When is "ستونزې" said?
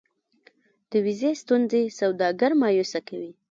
1.41-1.81